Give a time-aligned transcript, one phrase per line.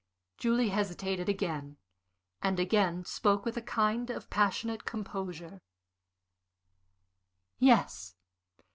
[0.39, 1.77] Julie hesitated again,
[2.41, 5.61] and again spoke with a kind of passionate composure.
[7.59, 8.15] "Yes.